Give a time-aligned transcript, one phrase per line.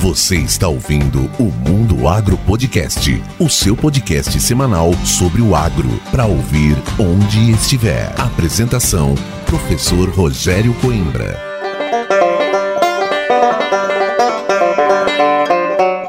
[0.00, 6.24] Você está ouvindo o Mundo Agro Podcast, o seu podcast semanal sobre o agro, para
[6.24, 8.14] ouvir onde estiver.
[8.16, 11.36] Apresentação: Professor Rogério Coimbra.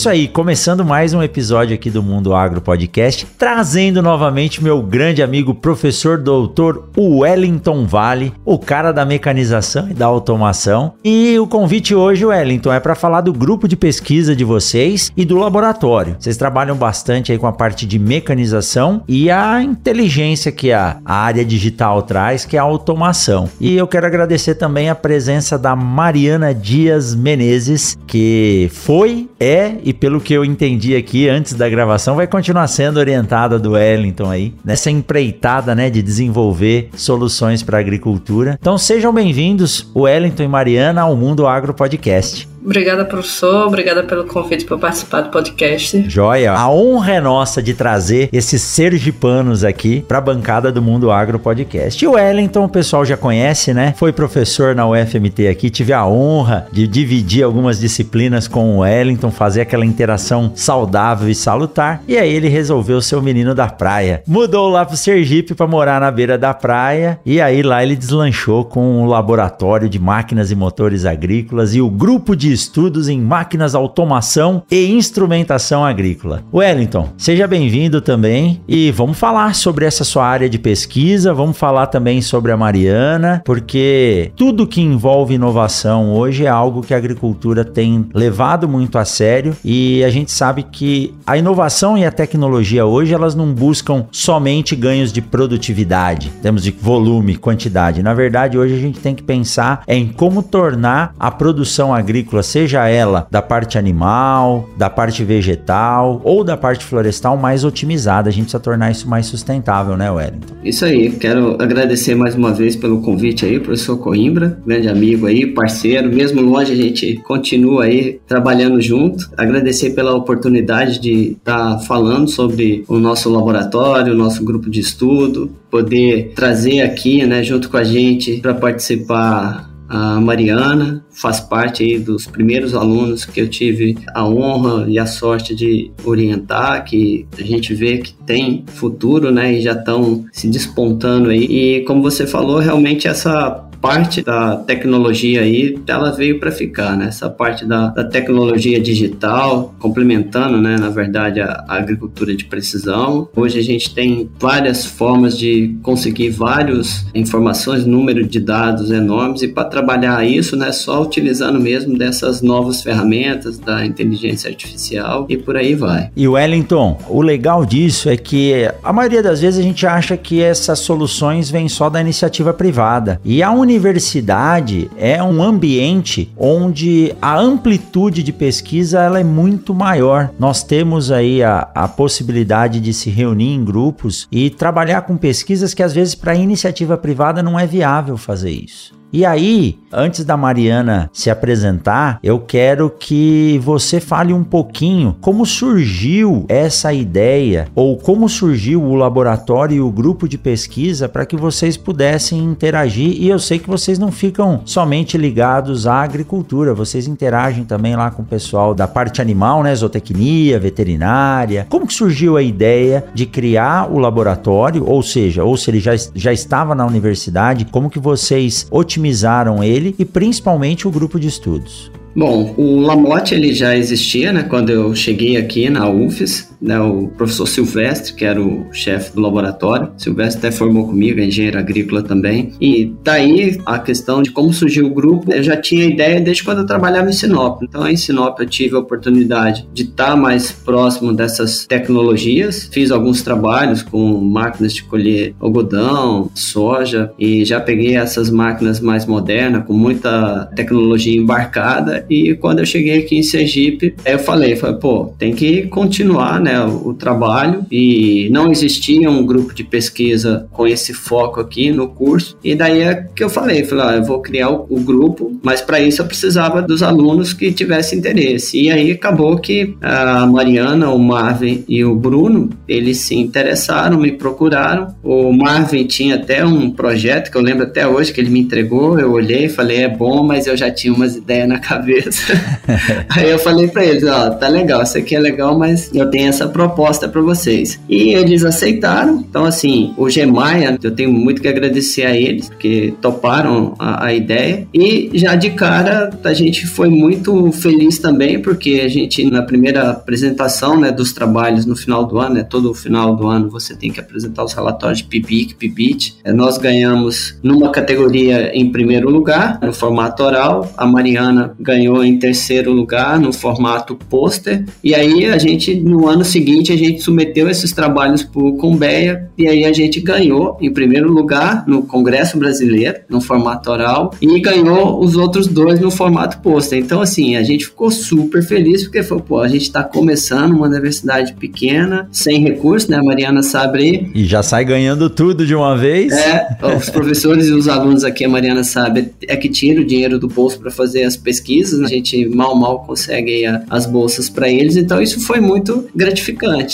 [0.01, 5.23] Isso aí, começando mais um episódio aqui do Mundo Agro Podcast, trazendo novamente meu grande
[5.23, 10.95] amigo professor doutor Wellington Vale, o cara da mecanização e da automação.
[11.05, 15.27] E o convite hoje, Wellington, é para falar do grupo de pesquisa de vocês e
[15.27, 16.17] do laboratório.
[16.19, 21.45] Vocês trabalham bastante aí com a parte de mecanização e a inteligência que a, área
[21.45, 23.51] digital traz, que é a automação.
[23.61, 29.90] E eu quero agradecer também a presença da Mariana Dias Menezes, que foi, é e
[29.93, 34.55] pelo que eu entendi aqui antes da gravação, vai continuar sendo orientada do Wellington aí,
[34.65, 38.59] nessa empreitada, né, de desenvolver soluções para a agricultura.
[38.61, 42.50] Então sejam bem-vindos, Wellington e Mariana, ao Mundo Agro Podcast.
[42.65, 43.67] Obrigada, professor.
[43.67, 46.09] Obrigada pelo convite para participar do podcast.
[46.09, 46.53] Joia.
[46.53, 51.39] A honra é nossa de trazer esses sergipanos aqui para a bancada do Mundo Agro
[51.39, 52.05] Podcast.
[52.05, 53.95] E o Wellington, o pessoal já conhece, né?
[53.97, 55.71] Foi professor na UFMT aqui.
[55.71, 61.35] Tive a honra de dividir algumas disciplinas com o Wellington, fazer aquela interação saudável e
[61.35, 62.03] salutar.
[62.07, 64.23] E aí ele resolveu ser o menino da praia.
[64.27, 67.19] Mudou lá pro Sergipe para morar na beira da praia.
[67.25, 71.89] E aí lá ele deslanchou com o laboratório de máquinas e motores agrícolas e o
[71.89, 76.43] grupo de estudos em máquinas, automação e instrumentação agrícola.
[76.53, 81.87] Wellington, seja bem-vindo também e vamos falar sobre essa sua área de pesquisa, vamos falar
[81.87, 87.65] também sobre a Mariana, porque tudo que envolve inovação hoje é algo que a agricultura
[87.65, 92.87] tem levado muito a sério e a gente sabe que a inovação e a tecnologia
[92.87, 98.03] hoje elas não buscam somente ganhos de produtividade, temos de volume, quantidade.
[98.03, 102.89] Na verdade, hoje a gente tem que pensar em como tornar a produção agrícola seja
[102.89, 108.29] ela da parte animal, da parte vegetal ou da parte florestal, mais otimizada.
[108.29, 110.55] A gente precisa tornar isso mais sustentável, né, Wellington?
[110.65, 111.11] Isso aí.
[111.11, 116.13] Quero agradecer mais uma vez pelo convite aí, professor Coimbra, grande amigo aí, parceiro.
[116.13, 119.31] Mesmo longe, a gente continua aí trabalhando junto.
[119.37, 124.81] Agradecer pela oportunidade de estar tá falando sobre o nosso laboratório, o nosso grupo de
[124.81, 131.83] estudo, poder trazer aqui, né, junto com a gente para participar a Mariana faz parte
[131.83, 137.27] aí dos primeiros alunos que eu tive a honra e a sorte de orientar, que
[137.39, 141.45] a gente vê que tem futuro, né, e já estão se despontando aí.
[141.45, 147.07] E como você falou, realmente essa parte da tecnologia aí, ela veio para ficar, né?
[147.07, 153.29] Essa parte da, da, tecnologia digital, complementando, né, na verdade, a, a, agricultura de precisão.
[153.35, 159.49] Hoje a gente tem várias formas de conseguir várias informações, número de dados enormes, e
[159.49, 165.57] para trabalhar isso, né, só utilizando mesmo dessas novas ferramentas da inteligência artificial e por
[165.57, 166.11] aí vai.
[166.17, 170.43] E Wellington, o legal disso é que a maioria das vezes a gente acha que
[170.43, 173.21] essas soluções vêm só da iniciativa privada.
[173.25, 180.31] E a universidade é um ambiente onde a amplitude de pesquisa ela é muito maior.
[180.39, 185.73] Nós temos aí a, a possibilidade de se reunir em grupos e trabalhar com pesquisas
[185.73, 189.00] que às vezes para iniciativa privada não é viável fazer isso.
[189.13, 195.45] E aí, antes da Mariana se apresentar, eu quero que você fale um pouquinho como
[195.45, 201.37] surgiu essa ideia ou como surgiu o laboratório e o grupo de pesquisa para que
[201.37, 203.21] vocês pudessem interagir.
[203.21, 208.13] E eu sei que vocês não ficam somente ligados à agricultura, vocês interagem também lá
[208.13, 211.67] com o pessoal da parte animal, né, zootecnia, veterinária.
[211.69, 215.97] Como que surgiu a ideia de criar o laboratório, ou seja, ou se ele já,
[216.15, 221.27] já estava na universidade, como que vocês otimizaram otimizaram ele e principalmente o grupo de
[221.27, 221.91] estudos.
[222.15, 224.43] Bom, o Lamotte ele já existia, né?
[224.43, 226.81] Quando eu cheguei aqui na UFES, né?
[226.81, 231.59] O professor Silvestre, que era o chefe do laboratório, Silvestre até formou comigo, é engenheiro
[231.59, 232.53] agrícola também.
[232.61, 236.59] E daí a questão de como surgiu o grupo, eu já tinha ideia desde quando
[236.59, 237.63] eu trabalhava em Sinop.
[237.63, 242.69] Então, em Sinop eu tive a oportunidade de estar mais próximo dessas tecnologias.
[242.73, 249.07] Fiz alguns trabalhos com máquinas de colher algodão, soja e já peguei essas máquinas mais
[249.07, 254.77] modernas com muita tecnologia embarcada e quando eu cheguei aqui em Sergipe, eu falei, falei,
[254.77, 260.49] pô, tem que continuar, né, o, o trabalho e não existia um grupo de pesquisa
[260.53, 262.37] com esse foco aqui no curso.
[262.43, 265.61] E daí é que eu falei, falei, ah, eu vou criar o, o grupo, mas
[265.61, 268.61] para isso eu precisava dos alunos que tivessem interesse.
[268.61, 274.13] E aí acabou que a Mariana, o Marvin e o Bruno, eles se interessaram, me
[274.13, 274.95] procuraram.
[275.03, 278.99] O Marvin tinha até um projeto que eu lembro até hoje que ele me entregou,
[278.99, 282.33] eu olhei e falei, é bom, mas eu já tinha umas ideias na cabeça.
[283.09, 286.29] Aí eu falei para eles, ó, tá legal, isso aqui é legal, mas eu tenho
[286.29, 287.81] essa proposta para vocês.
[287.89, 289.25] E eles aceitaram.
[289.29, 294.15] Então, assim, o Gemaia, eu tenho muito que agradecer a eles, porque toparam a, a
[294.15, 294.67] ideia.
[294.73, 299.91] E já de cara, a gente foi muito feliz também, porque a gente, na primeira
[299.91, 303.91] apresentação, né, dos trabalhos no final do ano, né, todo final do ano você tem
[303.91, 306.17] que apresentar os relatórios de PIBIC, PIBIT.
[306.25, 310.73] É, nós ganhamos numa categoria em primeiro lugar, no formato oral.
[310.77, 314.65] A Mariana ganhou ganhou em terceiro lugar no formato pôster.
[314.83, 319.29] E aí a gente, no ano seguinte, a gente submeteu esses trabalhos para o Combeia
[319.37, 324.41] e aí a gente ganhou em primeiro lugar no Congresso Brasileiro, no formato oral, e
[324.41, 326.79] ganhou os outros dois no formato pôster.
[326.79, 330.67] Então, assim, a gente ficou super feliz porque foi, pô, a gente está começando uma
[330.67, 332.99] universidade pequena, sem recursos, né?
[332.99, 334.11] A Mariana sabe.
[334.15, 336.13] E já sai ganhando tudo de uma vez.
[336.13, 340.19] É, os professores e os alunos aqui, a Mariana sabe, é que tira o dinheiro
[340.19, 341.87] do bolso para fazer as pesquisas né?
[341.87, 346.20] a gente mal mal consegue as bolsas para eles, então isso foi muito gratificante.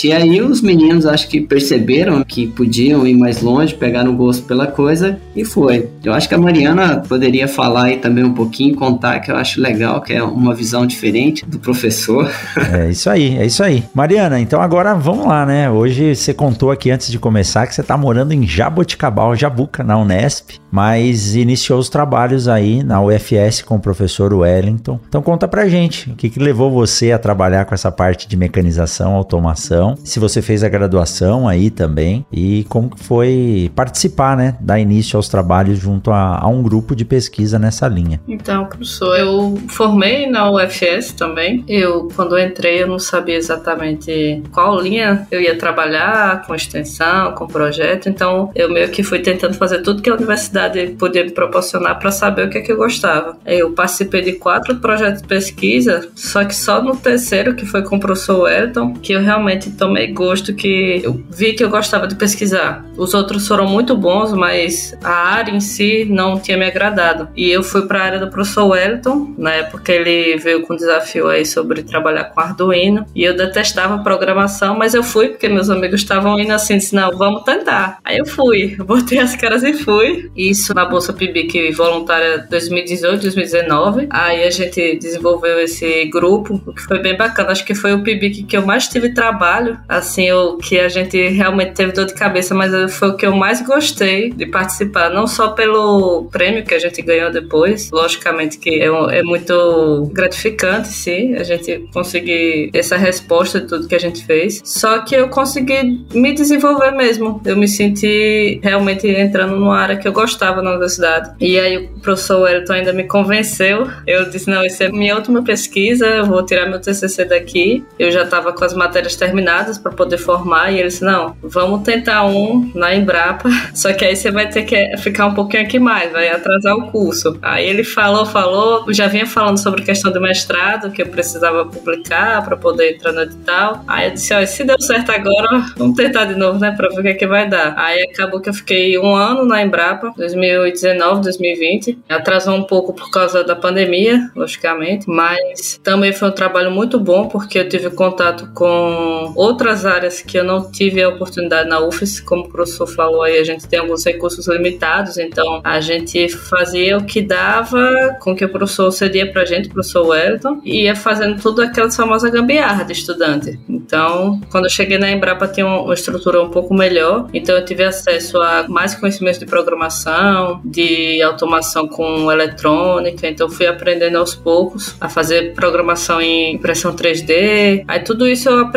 [0.06, 4.66] E aí os meninos acho que perceberam que podiam ir mais longe, pegaram gosto pela
[4.66, 5.88] coisa e foi.
[6.02, 9.60] Eu acho que a Mariana poderia falar aí também um pouquinho, contar que eu acho
[9.60, 12.30] legal, que é uma visão diferente do professor.
[12.72, 13.84] É isso aí, é isso aí.
[13.94, 15.70] Mariana, então agora vamos lá, né?
[15.70, 19.98] Hoje você contou aqui antes de começar que você está morando em Jaboticabal, Jabuca, na
[19.98, 25.48] Unesp, mas iniciou os trabalhos aí na UFS com o professor Wellington então, então conta
[25.48, 29.96] pra gente, o que, que levou você a trabalhar com essa parte de mecanização, automação,
[30.04, 35.28] se você fez a graduação aí também e como foi participar, né, dar início aos
[35.28, 38.20] trabalhos junto a, a um grupo de pesquisa nessa linha.
[38.28, 41.64] Então, professor, eu formei na UFS também.
[41.68, 47.32] Eu, quando eu entrei, eu não sabia exatamente qual linha eu ia trabalhar, com extensão,
[47.32, 51.30] com projeto, então eu meio que fui tentando fazer tudo que a universidade podia me
[51.30, 53.36] proporcionar para saber o que é que eu gostava.
[53.44, 57.96] Eu participei de quatro projeto de pesquisa, só que só no terceiro, que foi com
[57.96, 62.14] o professor Wellington, que eu realmente tomei gosto, que eu vi que eu gostava de
[62.14, 62.84] pesquisar.
[62.96, 67.28] Os outros foram muito bons, mas a área em si não tinha me agradado.
[67.36, 70.76] E eu fui para a área do professor Wellington, na época ele veio com um
[70.76, 75.70] desafio aí sobre trabalhar com Arduino, e eu detestava programação, mas eu fui porque meus
[75.70, 77.98] amigos estavam indo assim, disse, não, vamos tentar.
[78.04, 80.30] Aí eu fui, botei as caras e fui.
[80.36, 84.06] Isso na Bolsa PIBIC voluntária 2018, 2019.
[84.10, 87.52] Aí a gente desenvolveu esse grupo, o que foi bem bacana.
[87.52, 90.88] Acho que foi o PIBIC que eu mais tive tive trabalho, assim, o que a
[90.88, 95.10] gente realmente teve dor de cabeça, mas foi o que eu mais gostei de participar,
[95.10, 100.88] não só pelo prêmio que a gente ganhou depois, logicamente que é, é muito gratificante,
[100.88, 105.28] sim, a gente conseguir essa resposta de tudo que a gente fez, só que eu
[105.28, 110.70] consegui me desenvolver mesmo, eu me senti realmente entrando numa área que eu gostava na
[110.70, 111.34] universidade.
[111.40, 115.42] E aí o professor Wellington ainda me convenceu, eu disse, não, isso é minha última
[115.42, 119.92] pesquisa, eu vou tirar meu TCC daqui, eu já estava com as matérias terminadas para
[119.92, 124.30] poder formar, e ele disse, não, vamos tentar um na Embrapa, só que aí você
[124.30, 127.38] vai ter que ficar um pouquinho aqui mais, vai atrasar o curso.
[127.42, 132.44] Aí ele falou, falou, já vinha falando sobre questão do mestrado, que eu precisava publicar
[132.44, 133.84] para poder entrar no edital.
[133.86, 137.00] Aí eu disse, olha, se deu certo agora, vamos tentar de novo, né, para ver
[137.00, 137.74] o que, é que vai dar.
[137.76, 141.98] Aí acabou que eu fiquei um ano na Embrapa, 2019, 2020.
[142.08, 147.28] Atrasou um pouco por causa da pandemia, logicamente, mas também foi um trabalho muito bom
[147.28, 148.85] porque eu tive contato com
[149.34, 153.38] outras áreas que eu não tive a oportunidade na UFES, como o professor falou aí,
[153.38, 158.44] a gente tem alguns recursos limitados, então a gente fazia o que dava com que
[158.44, 162.84] o professor cedia pra gente, o professor Wellington, e ia fazendo tudo aquela famosa gambiarra
[162.84, 163.58] de estudante.
[163.68, 167.84] Então, quando eu cheguei na Embrapa tinha uma estrutura um pouco melhor, então eu tive
[167.84, 174.94] acesso a mais conhecimentos de programação, de automação com eletrônica, então fui aprendendo aos poucos
[175.00, 177.84] a fazer programação em impressão 3D.
[177.86, 178.75] Aí tudo isso eu aprendi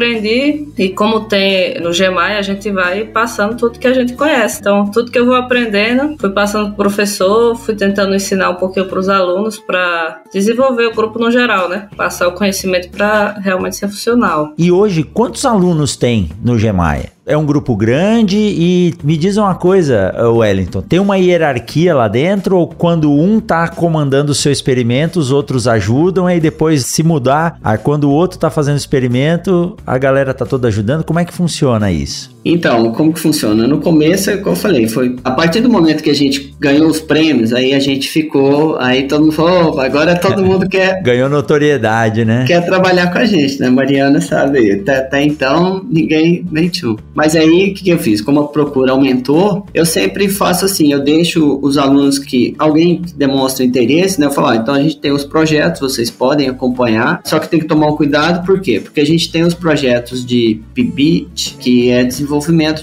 [0.78, 4.60] e como tem no GMAI, a gente vai passando tudo que a gente conhece.
[4.60, 8.88] Então, tudo que eu vou aprendendo, fui passando pro professor, fui tentando ensinar um pouquinho
[8.88, 11.88] para os alunos para desenvolver o grupo no geral, né?
[11.96, 14.54] Passar o conhecimento para realmente ser funcional.
[14.58, 17.10] E hoje, quantos alunos tem no GMAI?
[17.30, 22.58] É um grupo grande e me diz uma coisa, Wellington, tem uma hierarquia lá dentro
[22.58, 27.60] ou quando um tá comandando o seu experimento, os outros ajudam e depois se mudar,
[27.64, 31.34] aí quando o outro tá fazendo experimento, a galera tá toda ajudando, como é que
[31.34, 32.36] funciona isso?
[32.44, 33.68] Então, como que funciona?
[33.68, 37.00] No começo, como eu falei, foi a partir do momento que a gente ganhou os
[37.00, 41.02] prêmios, aí a gente ficou, aí todo mundo falou, oh, agora todo mundo quer...
[41.02, 42.46] ganhou notoriedade, né?
[42.48, 43.70] Quer trabalhar com a gente, né?
[43.70, 46.98] Mariana sabe, até, até então ninguém mentiu.
[47.14, 48.22] Mas aí, o que, que, eu fiz?
[48.22, 53.14] Como a procura aumentou, eu sempre faço assim, eu deixo os alunos que, alguém que
[53.14, 54.28] demonstra interesse, né?
[54.28, 57.60] Eu falo, ah, então a gente tem os projetos, vocês podem acompanhar, só que tem
[57.60, 58.80] que tomar um cuidado, por quê?
[58.80, 62.29] Porque a gente tem os projetos de PIBIT, que é desenvolvimento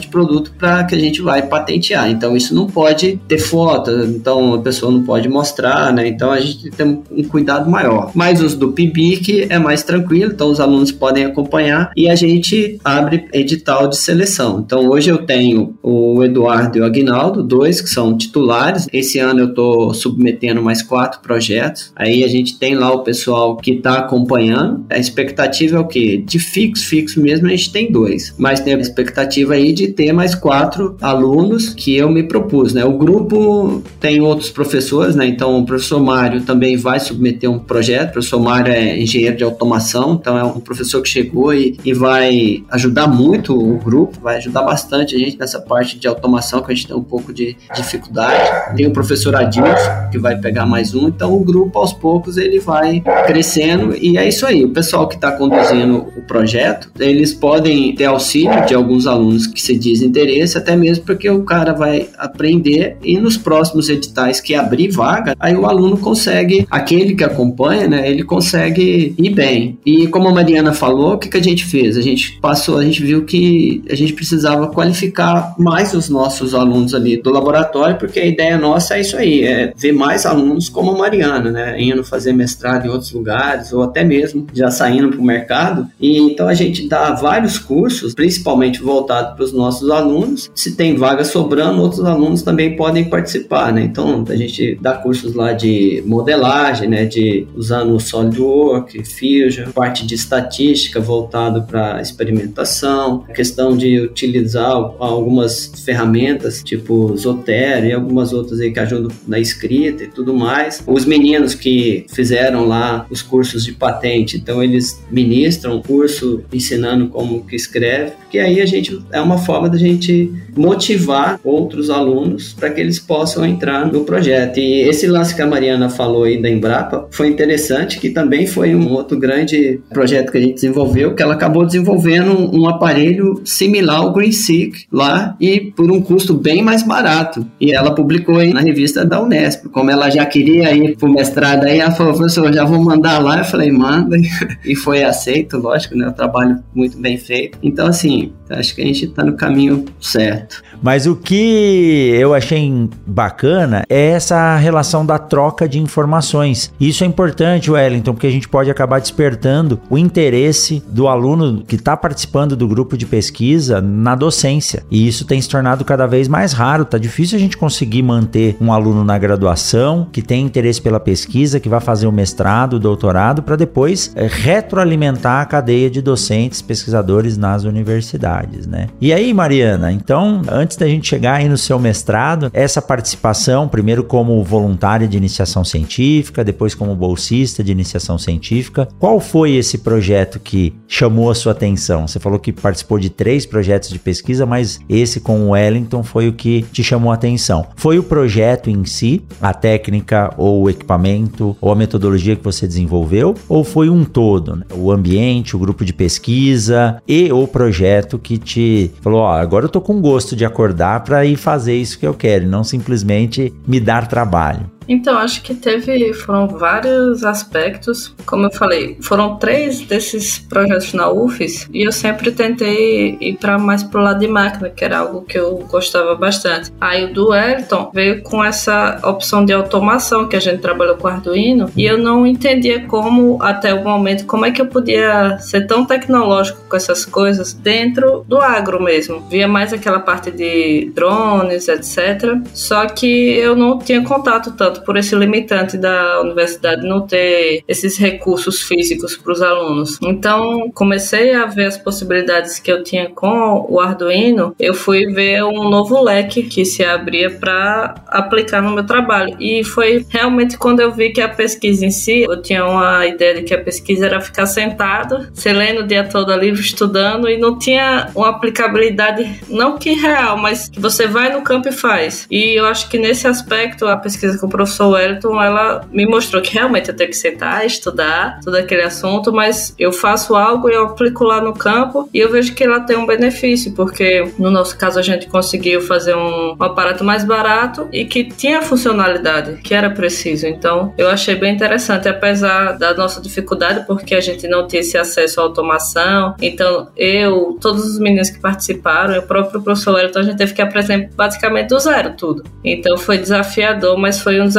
[0.01, 4.55] de produto para que a gente vai patentear, então isso não pode ter foto, então
[4.55, 6.09] a pessoa não pode mostrar, né?
[6.09, 8.11] Então a gente tem um cuidado maior.
[8.15, 12.79] Mas os do PIBIC é mais tranquilo, então os alunos podem acompanhar e a gente
[12.85, 14.63] abre edital de seleção seleção.
[14.65, 18.89] Então hoje eu tenho o Eduardo e o Aguinaldo, dois que são titulares.
[18.93, 21.93] Esse ano eu estou submetendo mais quatro projetos.
[21.95, 24.85] Aí a gente tem lá o pessoal que está acompanhando.
[24.91, 26.23] A expectativa é o quê?
[26.25, 28.35] De fixo, fixo mesmo, a gente tem dois.
[28.39, 32.85] Mas tem a expectativa aí de ter mais quatro alunos que eu me propus, né?
[32.85, 35.27] O grupo tem outros professores, né?
[35.27, 38.11] Então o professor Mário também vai submeter um projeto.
[38.11, 41.93] O professor Mário é engenheiro de automação, então é um professor que chegou e, e
[41.93, 46.73] vai ajudar muito o grupo vai ajudar bastante a gente nessa parte de automação que
[46.73, 48.77] a gente tem um pouco de dificuldade.
[48.77, 52.59] Tem o professor Adilson, que vai pegar mais um, então o grupo aos poucos ele
[52.59, 54.65] vai crescendo e é isso aí.
[54.65, 59.61] O pessoal que está conduzindo o projeto, eles podem ter auxílio de alguns alunos que
[59.61, 64.55] se diz interesse, até mesmo porque o cara vai aprender e nos próximos editais que
[64.55, 69.79] abrir vaga, aí o aluno consegue, aquele que acompanha, né, ele consegue ir bem.
[69.85, 71.97] E como a Mariana falou, o que, que a gente fez?
[71.97, 76.95] A gente passou, a gente viu que a gente precisava qualificar mais os nossos alunos
[76.95, 80.93] ali do laboratório, porque a ideia nossa é isso aí, é ver mais alunos como
[80.93, 85.21] a Mariana, né, indo fazer mestrado em outros lugares, ou até mesmo já saindo para
[85.21, 85.89] o mercado.
[86.01, 90.51] E então a gente dá vários cursos, principalmente voltados para os nossos alunos.
[90.55, 93.85] Se tem vaga sobrando, outros alunos também podem participar, né?
[93.85, 100.07] Então a gente dá cursos lá de modelagem, né, de usando o SolidWorks, Fusion, parte
[100.07, 108.61] de estatística voltado para experimentação, questão de utilizar algumas ferramentas, tipo Zotero e algumas outras
[108.61, 110.83] aí que ajudam na escrita e tudo mais.
[110.87, 117.45] Os meninos que fizeram lá os cursos de patente, então eles ministram curso ensinando como
[117.45, 122.71] que escreve, porque aí a gente é uma forma da gente motivar outros alunos para
[122.71, 124.59] que eles possam entrar no projeto.
[124.59, 128.75] E esse lance que a Mariana falou aí da Embrapa foi interessante, que também foi
[128.75, 133.99] um outro grande projeto que a gente desenvolveu, que ela acabou desenvolvendo um aparelho similar
[133.99, 137.47] ao GreenSeek lá e por um custo bem mais barato.
[137.61, 139.69] E ela publicou aí na revista da Unesp.
[139.69, 143.39] Como ela já queria ir pro mestrado aí, ela falou, professor, já vou mandar lá.
[143.39, 144.17] Eu falei, manda.
[144.65, 146.09] E foi aceito, lógico, né?
[146.09, 147.59] O trabalho muito bem feito.
[147.63, 150.63] Então, assim, acho que a gente está no caminho certo.
[150.83, 156.73] Mas o que eu achei bacana é essa relação da troca de informações.
[156.81, 161.77] Isso é importante, Wellington, porque a gente pode acabar despertando o interesse do aluno que
[161.77, 164.85] está participando do grupo de pesquisa na docência.
[164.91, 166.85] E isso tem se tornado cada vez mais raro.
[166.85, 171.61] Tá difícil a gente conseguir manter um aluno na graduação que tem interesse pela pesquisa,
[171.61, 176.63] que vai fazer o mestrado, o doutorado, para depois eh, retroalimentar a cadeia de docentes,
[176.63, 178.86] pesquisadores nas universidades, né?
[179.01, 184.05] E aí, Mariana, então, antes da gente chegar aí no seu mestrado, essa participação, primeiro
[184.05, 190.39] como voluntária de iniciação científica, depois como bolsista de iniciação científica, qual foi esse projeto
[190.41, 192.07] que chamou a sua atenção?
[192.07, 196.29] Você falou que participou de três projetos de pesquisa, mas esse com o Wellington foi
[196.29, 197.67] o que te chamou a atenção.
[197.77, 202.67] Foi o projeto em si, a técnica ou o equipamento ou a metodologia que você
[202.67, 204.65] desenvolveu, ou foi um todo, né?
[204.73, 209.69] o ambiente, o grupo de pesquisa e o projeto que te falou, ó, agora eu
[209.69, 213.81] tô com gosto de acordar para ir fazer isso que eu quero, não simplesmente me
[213.81, 214.76] dar trabalho.
[214.89, 218.15] Então, acho que teve, foram vários aspectos.
[218.25, 223.59] Como eu falei, foram três desses projetos na UFES e eu sempre tentei ir para
[223.59, 226.73] mais pro lado de máquina, que era algo que eu gostava bastante.
[226.81, 231.09] Aí o do Wellington veio com essa opção de automação que a gente trabalhou com
[231.09, 235.67] Arduino e eu não entendia como, até o momento, como é que eu podia ser
[235.67, 239.21] tão tecnológico com essas coisas dentro do agro mesmo.
[239.29, 242.39] Via mais aquela parte de drones, etc.
[242.55, 247.99] Só que eu não tinha contato tanto por esse limitante da universidade não ter esses
[247.99, 249.99] recursos físicos para os alunos.
[250.03, 255.43] Então, comecei a ver as possibilidades que eu tinha com o Arduino, eu fui ver
[255.45, 259.37] um novo leque que se abria para aplicar no meu trabalho.
[259.41, 263.35] E foi realmente quando eu vi que a pesquisa em si, eu tinha uma ideia
[263.35, 267.37] de que a pesquisa era ficar sentado, se lendo o dia todo ali, estudando, e
[267.39, 272.27] não tinha uma aplicabilidade, não que real, mas que você vai no campo e faz.
[272.31, 276.43] E eu acho que nesse aspecto, a pesquisa que o professor Wellington, ela me mostrou
[276.43, 280.75] que realmente eu tenho que sentar, estudar todo aquele assunto, mas eu faço algo e
[280.75, 284.51] eu aplico lá no campo e eu vejo que ela tem um benefício, porque no
[284.51, 289.61] nosso caso a gente conseguiu fazer um, um aparato mais barato e que tinha funcionalidade,
[289.63, 290.47] que era preciso.
[290.47, 294.99] Então eu achei bem interessante, apesar da nossa dificuldade, porque a gente não tinha esse
[294.99, 296.35] acesso à automação.
[296.43, 300.63] Então eu, todos os meninos que participaram, o próprio professor Wellington, a gente teve que
[300.63, 302.43] aprender basicamente do zero tudo.
[302.65, 304.56] Então foi desafiador, mas foi um desafio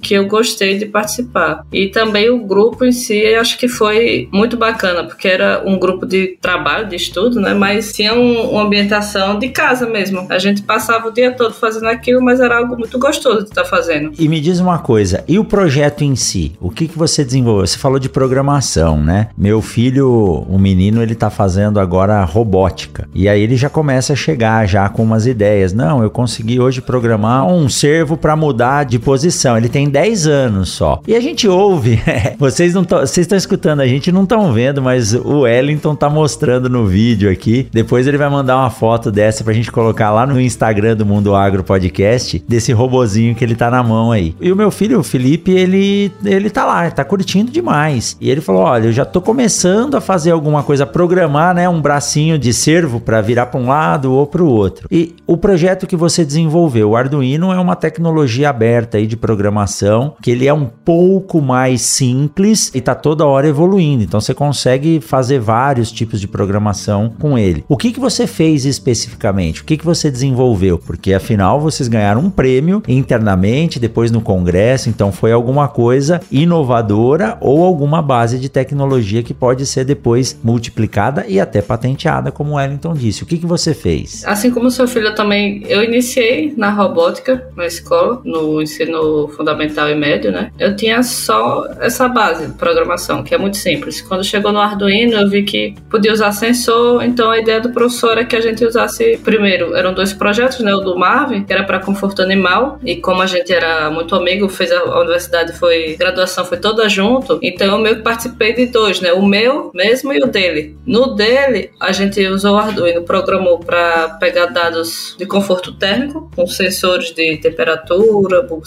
[0.00, 1.64] que eu gostei de participar.
[1.72, 6.06] E também o grupo em si, acho que foi muito bacana, porque era um grupo
[6.06, 7.54] de trabalho, de estudo, né?
[7.54, 10.26] Mas tinha um, uma ambientação de casa mesmo.
[10.30, 13.64] A gente passava o dia todo fazendo aquilo, mas era algo muito gostoso de estar
[13.64, 14.12] fazendo.
[14.18, 16.52] E me diz uma coisa, e o projeto em si?
[16.60, 17.66] O que, que você desenvolveu?
[17.66, 19.28] Você falou de programação, né?
[19.36, 23.08] Meu filho, o menino, ele tá fazendo agora robótica.
[23.14, 25.72] E aí ele já começa a chegar já com umas ideias.
[25.72, 30.70] Não, eu consegui hoje programar um servo para mudar de posição ele tem 10 anos
[30.70, 31.00] só.
[31.06, 32.00] E a gente ouve,
[32.38, 36.68] vocês não vocês estão escutando a gente, não estão vendo, mas o Wellington tá mostrando
[36.68, 37.68] no vídeo aqui.
[37.72, 41.34] Depois ele vai mandar uma foto dessa pra gente colocar lá no Instagram do Mundo
[41.34, 44.34] Agro Podcast, desse robozinho que ele tá na mão aí.
[44.40, 48.16] E o meu filho, o Felipe, ele ele tá lá, tá curtindo demais.
[48.20, 51.80] E ele falou: "Olha, eu já tô começando a fazer alguma coisa, programar, né, um
[51.80, 54.88] bracinho de servo para virar para um lado ou para o outro".
[54.90, 60.14] E o projeto que você desenvolveu, o Arduino é uma tecnologia aberta aí de programação,
[60.22, 64.02] que ele é um pouco mais simples e tá toda hora evoluindo.
[64.02, 67.64] Então você consegue fazer vários tipos de programação com ele.
[67.68, 69.62] O que que você fez especificamente?
[69.62, 70.78] O que que você desenvolveu?
[70.78, 77.38] Porque afinal vocês ganharam um prêmio internamente, depois no congresso, então foi alguma coisa inovadora
[77.40, 82.54] ou alguma base de tecnologia que pode ser depois multiplicada e até patenteada, como o
[82.54, 83.22] Wellington disse.
[83.22, 84.22] O que que você fez?
[84.26, 89.03] Assim como seu filho também, eu iniciei na robótica na escola, no ensino
[89.36, 90.50] fundamental e médio, né?
[90.58, 94.00] Eu tinha só essa base de programação, que é muito simples.
[94.00, 98.18] Quando chegou no Arduino, eu vi que podia usar sensor, então a ideia do professor
[98.18, 101.64] é que a gente usasse primeiro, eram dois projetos, né, o do Marvin, que era
[101.64, 105.96] para conforto animal, e como a gente era muito amigo, fez a, a universidade foi
[105.98, 109.12] graduação foi toda junto, então eu meio que participei de dois, né?
[109.12, 110.76] O meu mesmo e o dele.
[110.86, 116.46] No dele, a gente usou o Arduino, programou para pegar dados de conforto térmico com
[116.46, 118.66] sensores de temperatura, bulbo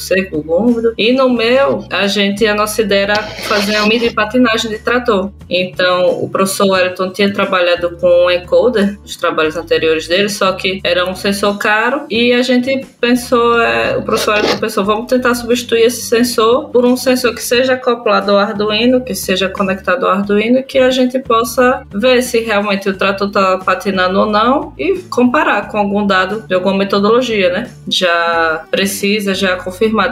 [0.97, 5.31] E no meu, a gente, a nossa ideia era fazer uma de patinagem de trator.
[5.49, 10.79] Então, o professor Wellington tinha trabalhado com um encoder, os trabalhos anteriores dele, só que
[10.83, 15.33] era um sensor caro e a gente pensou, é, o professor Wellington pensou, vamos tentar
[15.35, 20.11] substituir esse sensor por um sensor que seja acoplado ao Arduino, que seja conectado ao
[20.11, 24.99] Arduino que a gente possa ver se realmente o trator está patinando ou não e
[25.09, 27.71] comparar com algum dado de alguma metodologia, né?
[27.87, 29.55] Já precisa, já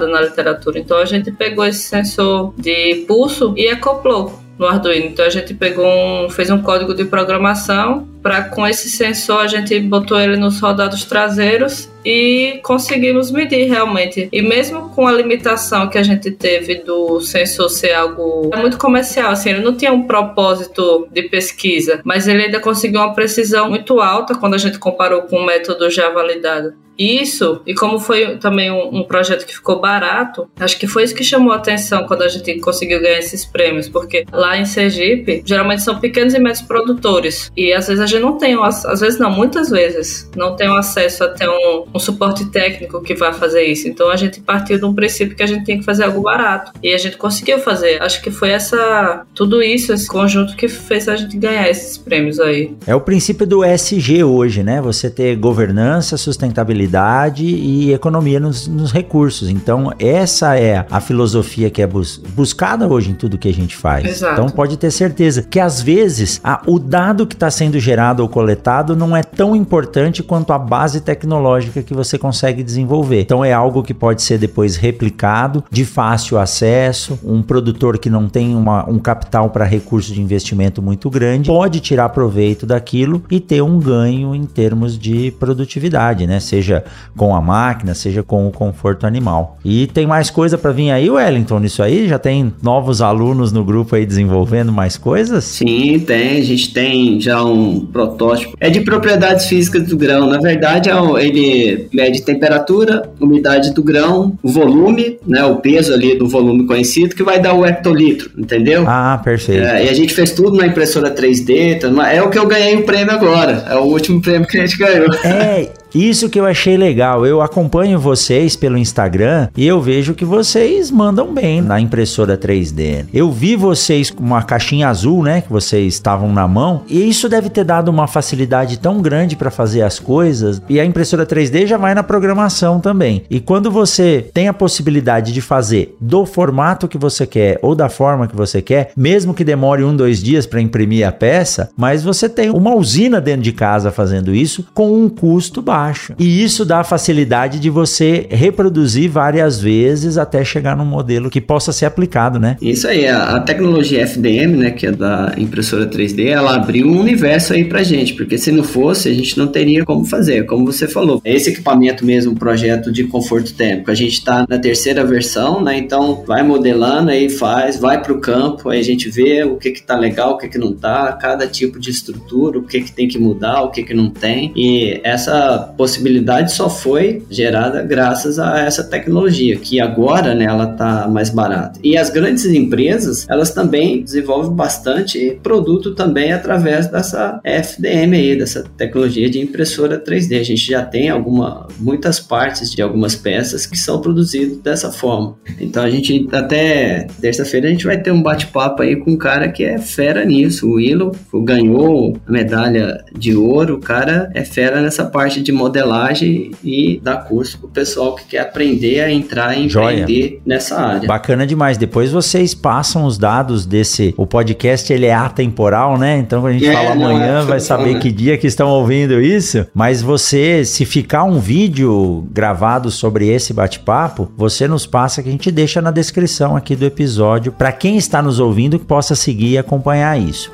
[0.07, 0.79] na literatura.
[0.79, 5.07] Então a gente pegou esse sensor de pulso e acoplou no Arduino.
[5.07, 9.47] Então a gente pegou um, fez um código de programação para com esse sensor a
[9.47, 14.27] gente botou ele nos rodados traseiros e conseguimos medir realmente.
[14.31, 19.31] E mesmo com a limitação que a gente teve do sensor ser algo muito comercial,
[19.31, 24.01] assim, ele não tinha um propósito de pesquisa, mas ele ainda conseguiu uma precisão muito
[24.01, 26.73] alta quando a gente comparou com o método já validado.
[26.97, 31.13] Isso, e como foi também um, um, projeto que ficou barato, acho que foi isso
[31.13, 35.43] que chamou a atenção quando a gente conseguiu ganhar esses prêmios, porque lá em Sergipe,
[35.45, 39.19] geralmente são pequenos e médios produtores, e às vezes a gente não tem, às vezes
[39.19, 43.63] não, muitas vezes, não tem acesso a ter um, um suporte técnico que vai fazer
[43.63, 43.87] isso.
[43.87, 46.71] Então a gente partiu de um princípio que a gente tem que fazer algo barato,
[46.81, 48.01] e a gente conseguiu fazer.
[48.01, 52.39] Acho que foi essa, tudo isso, esse conjunto que fez a gente ganhar esses prêmios
[52.39, 52.75] aí.
[52.85, 54.81] É o princípio do SG hoje, né?
[54.81, 59.49] Você ter governança, sustentabilidade e economia nos, nos, recursos.
[59.49, 63.75] Então, essa é a filosofia que é bus buscada hoje em tudo que a gente
[63.75, 64.05] faz.
[64.05, 64.33] Exato.
[64.33, 68.29] Então, pode ter certeza que às vezes a, o dado que está sendo gerado ou
[68.29, 73.21] coletado não é tão importante quanto a base tecnológica que você consegue desenvolver.
[73.21, 77.19] Então, é algo que pode ser depois replicado, de fácil acesso.
[77.23, 81.79] Um produtor que não tem uma, um capital para recurso de investimento muito grande pode
[81.79, 86.39] tirar proveito daquilo e ter um ganho em termos de produtividade, né?
[86.39, 86.83] Seja
[87.15, 89.57] com a máquina, seja com o conforto animal.
[89.63, 92.07] E tem mais coisa para vir aí, Wellington, nisso aí?
[92.07, 95.43] Já tem novos alunos no grupo aí desenvolvendo mais coisas?
[95.43, 96.39] Sim, tem.
[96.39, 98.57] A gente tem já um protótipo.
[98.59, 100.27] É de propriedades físicas do grão.
[100.27, 106.17] Na verdade, é ele mede temperatura, umidade do grão, o volume, né, o peso ali
[106.17, 108.83] do volume conhecido, que vai dar o hectolitro, entendeu?
[108.85, 109.63] Ah, perfeito.
[109.63, 111.79] É, e a gente fez tudo na impressora 3D.
[111.79, 113.63] Tá, é o que eu ganhei o prêmio agora.
[113.69, 115.07] É o último prêmio que a gente ganhou.
[115.23, 117.25] É, isso que eu achei legal.
[117.25, 123.05] Eu acompanho vocês pelo Instagram e eu vejo que vocês mandam bem na impressora 3D.
[123.13, 127.29] Eu vi vocês com uma caixinha azul, né, que vocês estavam na mão, e isso
[127.29, 130.61] deve ter dado uma facilidade tão grande para fazer as coisas.
[130.67, 133.23] E a impressora 3D já vai na programação também.
[133.29, 137.87] E quando você tem a possibilidade de fazer do formato que você quer ou da
[137.87, 142.03] forma que você quer, mesmo que demore um, dois dias para imprimir a peça, mas
[142.03, 146.13] você tem uma usina dentro de casa fazendo isso com um custo baixo baixo.
[146.17, 151.39] E isso dá a facilidade de você reproduzir várias vezes até chegar num modelo que
[151.39, 152.57] possa ser aplicado, né?
[152.61, 157.53] Isso aí, a, tecnologia FDM, né, que é da impressora 3D, ela abriu um universo
[157.53, 160.87] aí pra gente, porque se não fosse, a gente não teria como fazer, como você
[160.87, 161.21] falou.
[161.23, 166.23] Esse equipamento mesmo, projeto de conforto térmico, a gente tá na terceira versão, né, então
[166.25, 169.95] vai modelando aí, faz, vai pro campo, aí a gente vê o que que tá
[169.95, 173.19] legal, o que que não tá, cada tipo de estrutura, o que que tem que
[173.19, 178.83] mudar, o que que não tem, e essa possibilidade só foi gerada graças a essa
[178.83, 181.79] tecnologia, que agora né, ela está mais barata.
[181.83, 188.63] E as grandes empresas, elas também desenvolvem bastante produto também através dessa FDM aí, dessa
[188.77, 190.39] tecnologia de impressora 3D.
[190.39, 195.37] A gente já tem alguma, muitas partes de algumas peças que são produzidas dessa forma.
[195.59, 199.49] Então a gente até terça-feira a gente vai ter um bate-papo aí com um cara
[199.49, 200.67] que é fera nisso.
[200.67, 201.11] O Willow
[201.43, 207.17] ganhou a medalha de ouro, o cara é fera nessa parte de modelagem e dar
[207.17, 211.07] curso pro pessoal que quer aprender a entrar e empreender nessa área.
[211.07, 211.77] Bacana demais.
[211.77, 214.13] Depois vocês passam os dados desse.
[214.17, 216.17] O podcast ele é atemporal, né?
[216.17, 219.21] Então quando a gente é, fala amanhã, é vai saber que dia que estão ouvindo
[219.21, 219.65] isso.
[219.73, 225.31] Mas você, se ficar um vídeo gravado sobre esse bate-papo, você nos passa que a
[225.31, 229.51] gente deixa na descrição aqui do episódio para quem está nos ouvindo que possa seguir
[229.51, 230.51] e acompanhar isso.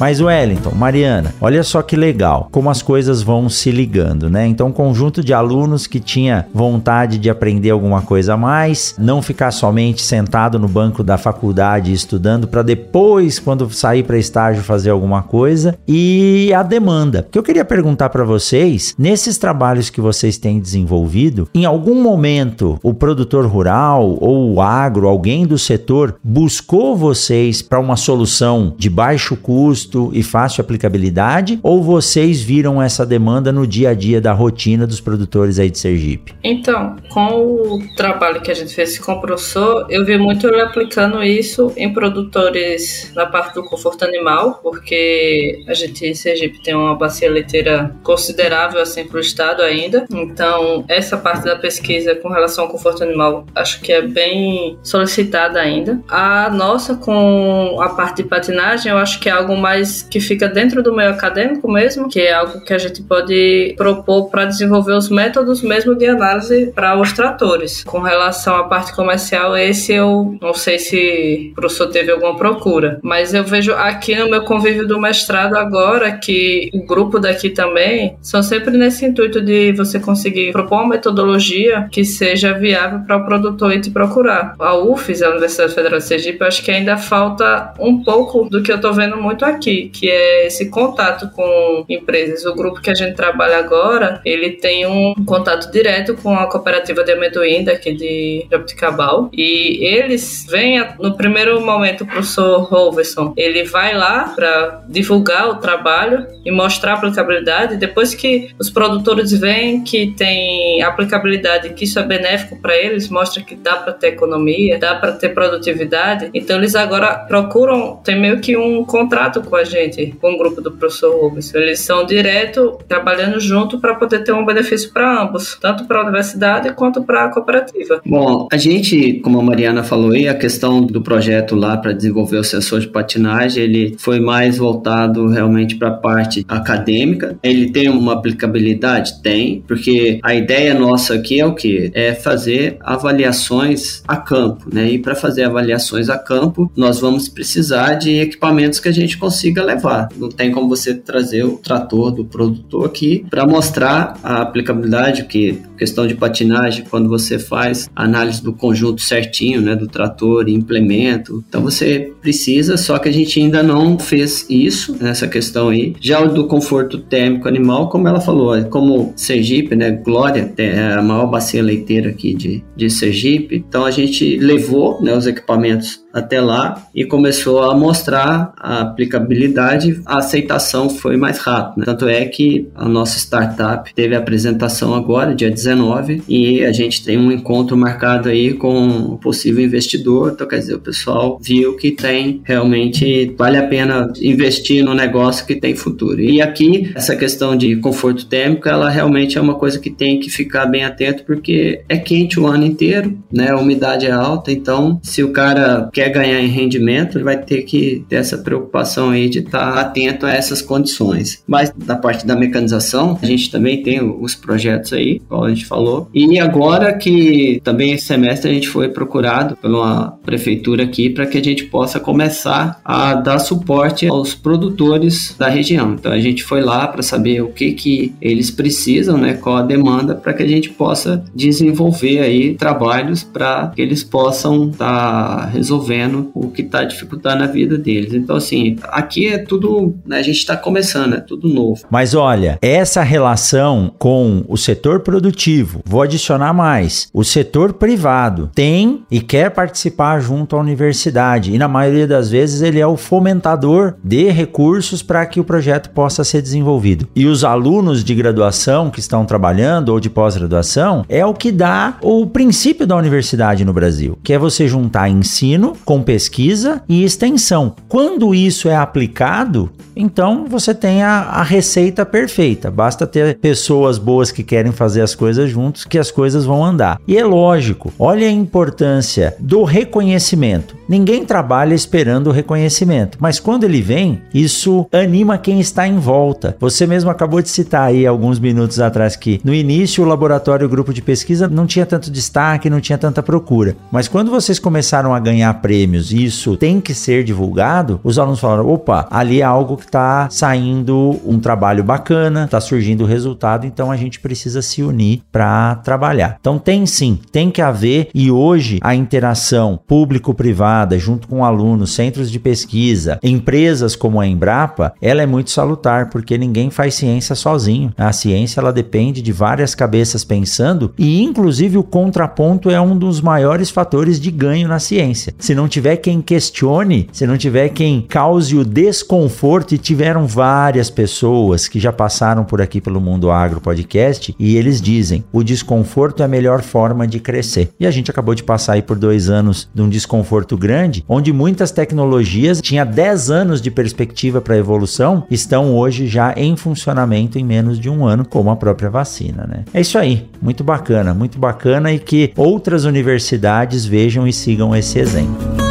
[0.00, 4.46] Mas Wellington, Mariana, olha só que legal como as coisas vão se ligando, né?
[4.46, 9.20] Então, um conjunto de alunos que tinha vontade de aprender alguma coisa a mais, não
[9.20, 14.88] ficar somente sentado no banco da faculdade estudando para depois, quando sair para estágio, fazer
[14.88, 17.28] alguma coisa, e a demanda.
[17.30, 22.78] Que eu queria perguntar para vocês, nesses trabalhos que vocês têm desenvolvido, em algum momento
[22.82, 28.88] o produtor rural ou o agro, alguém do setor, buscou vocês para uma solução de
[28.88, 34.32] baixo custo e fácil aplicabilidade ou vocês viram essa demanda no dia a dia da
[34.32, 36.34] rotina dos produtores aí de Sergipe?
[36.42, 40.60] Então, com o trabalho que a gente fez com o professor, eu vi muito ele
[40.60, 46.74] aplicando isso em produtores na parte do conforto animal, porque a gente em Sergipe tem
[46.74, 50.04] uma bacia leiteira considerável assim para o estado ainda.
[50.12, 55.60] Então, essa parte da pesquisa com relação ao conforto animal, acho que é bem solicitada
[55.60, 56.00] ainda.
[56.08, 60.48] A nossa com a parte de patinagem, eu acho que é algo mais que fica
[60.48, 64.92] dentro do meio acadêmico mesmo, que é algo que a gente pode propor para desenvolver
[64.92, 67.84] os métodos mesmo de análise para os tratores.
[67.84, 72.98] Com relação à parte comercial, esse eu não sei se o professor teve alguma procura,
[73.02, 78.16] mas eu vejo aqui no meu convívio do mestrado agora que o grupo daqui também
[78.20, 83.24] são sempre nesse intuito de você conseguir propor uma metodologia que seja viável para o
[83.24, 84.54] produtor ir te procurar.
[84.58, 88.62] A UFES, a Universidade Federal de Sergipe, eu acho que ainda falta um pouco do
[88.62, 92.44] que eu estou vendo muito aqui, que é esse contato com empresas.
[92.44, 97.02] O grupo que a gente trabalha agora, ele tem um contato direto com a cooperativa
[97.04, 103.64] de amendoim daqui de Jabuticabal e eles vêm no primeiro momento o professor Roverson, ele
[103.64, 107.76] vai lá para divulgar o trabalho e mostrar a aplicabilidade.
[107.76, 113.42] Depois que os produtores veem que tem aplicabilidade, que isso é benéfico para eles, mostra
[113.42, 116.30] que dá para ter economia, dá para ter produtividade.
[116.34, 120.60] Então eles agora procuram, tem meio que um contrato com a gente, com o grupo
[120.60, 121.54] do professor Rubens.
[121.54, 126.02] Eles são direto trabalhando junto para poder ter um benefício para ambos, tanto para a
[126.02, 128.00] universidade quanto para a cooperativa.
[128.04, 132.38] Bom, a gente, como a Mariana falou aí, a questão do projeto lá para desenvolver
[132.38, 137.38] o sensor de patinagem, ele foi mais voltado realmente para a parte acadêmica.
[137.42, 139.22] Ele tem uma aplicabilidade?
[139.22, 141.90] Tem, porque a ideia nossa aqui é o que?
[141.94, 144.90] É fazer avaliações a campo, né?
[144.90, 149.39] E para fazer avaliações a campo, nós vamos precisar de equipamentos que a gente consiga
[149.48, 150.08] levar.
[150.16, 155.58] Não tem como você trazer o trator do produtor aqui para mostrar a aplicabilidade, que
[155.80, 161.42] questão de patinagem, quando você faz análise do conjunto certinho, né, do trator e implemento.
[161.48, 165.94] Então você precisa, só que a gente ainda não fez isso nessa questão aí.
[165.98, 171.02] Já o do conforto térmico animal, como ela falou, como Sergipe, né, Glória, é a
[171.02, 173.64] maior bacia leiteira aqui de, de Sergipe.
[173.66, 180.00] Então a gente levou né, os equipamentos até lá e começou a mostrar a aplicabilidade,
[180.04, 181.86] a aceitação foi mais rápida.
[181.86, 187.04] Tanto é que a nossa startup teve a apresentação agora, dia 19, e a gente
[187.04, 190.32] tem um encontro marcado aí com um possível investidor.
[190.32, 195.46] Então, quer dizer, o pessoal viu que tem realmente vale a pena investir no negócio
[195.46, 196.20] que tem futuro.
[196.20, 200.30] E aqui, essa questão de conforto térmico, ela realmente é uma coisa que tem que
[200.30, 203.50] ficar bem atento, porque é quente o ano inteiro, né?
[203.50, 207.62] A umidade é alta, então se o cara quer ganhar em rendimento, ele vai ter
[207.62, 211.42] que ter essa preocupação aí de estar tá atento a essas condições.
[211.46, 215.66] Mas da parte da mecanização, a gente também tem os projetos aí, como a gente
[215.66, 216.08] falou.
[216.14, 221.38] E agora que também esse semestre a gente foi procurado pela prefeitura aqui para que
[221.38, 225.94] a gente possa começar a dar suporte aos produtores da região.
[225.94, 229.62] Então a gente foi lá para saber o que que eles precisam, né, qual a
[229.62, 235.46] demanda para que a gente possa desenvolver aí trabalhos para que eles possam estar tá
[235.46, 238.14] resolvendo resolvendo o que está dificultando a vida deles.
[238.14, 241.82] Então, assim, aqui é tudo, né, a gente está começando, é tudo novo.
[241.90, 249.02] Mas olha, essa relação com o setor produtivo, vou adicionar mais, o setor privado tem
[249.10, 253.94] e quer participar junto à universidade, e na maioria das vezes ele é o fomentador
[254.02, 257.08] de recursos para que o projeto possa ser desenvolvido.
[257.14, 261.96] E os alunos de graduação que estão trabalhando ou de pós-graduação é o que dá
[262.02, 267.74] o princípio da universidade no Brasil, que é você juntar ensino com pesquisa e extensão.
[267.88, 272.70] Quando isso é aplicado, então você tem a, a, receita perfeita.
[272.70, 277.00] Basta ter pessoas boas que querem fazer as coisas juntos que as coisas vão andar.
[277.06, 280.79] E é lógico, olha a importância do reconhecimento.
[280.90, 286.56] Ninguém trabalha esperando o reconhecimento, mas quando ele vem, isso anima quem está em volta.
[286.58, 290.68] Você mesmo acabou de citar aí alguns minutos atrás que no início o laboratório, o
[290.68, 295.14] grupo de pesquisa não tinha tanto destaque, não tinha tanta procura, mas quando vocês começaram
[295.14, 299.44] a ganhar prêmios e isso tem que ser divulgado, os alunos falaram: opa, ali é
[299.44, 304.82] algo que está saindo um trabalho bacana, está surgindo resultado, então a gente precisa se
[304.82, 306.36] unir para trabalhar.
[306.40, 312.30] Então tem sim, tem que haver e hoje a interação público-privada junto com alunos, centros
[312.30, 317.92] de pesquisa, empresas como a Embrapa, ela é muito salutar porque ninguém faz ciência sozinho.
[317.96, 323.20] A ciência ela depende de várias cabeças pensando e inclusive o contraponto é um dos
[323.20, 325.34] maiores fatores de ganho na ciência.
[325.38, 330.90] Se não tiver quem questione, se não tiver quem cause o desconforto e tiveram várias
[330.90, 336.22] pessoas que já passaram por aqui pelo Mundo Agro Podcast e eles dizem: o desconforto
[336.22, 337.70] é a melhor forma de crescer.
[337.78, 340.69] E a gente acabou de passar aí por dois anos de um desconforto grande,
[341.08, 347.38] onde muitas tecnologias tinha 10 anos de perspectiva para evolução, estão hoje já em funcionamento
[347.38, 349.64] em menos de um ano, como a própria vacina, né?
[349.72, 354.98] É isso aí, muito bacana, muito bacana e que outras universidades vejam e sigam esse
[354.98, 355.70] exemplo.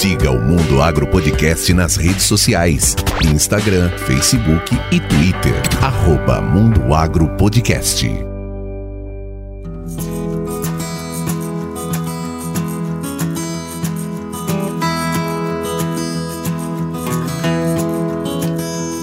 [0.00, 5.52] Siga o Mundo Agro Podcast nas redes sociais: Instagram, Facebook e Twitter.
[5.82, 8.29] Arroba Mundo Agro Podcast.